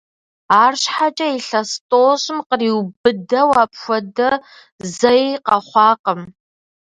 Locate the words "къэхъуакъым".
5.45-6.21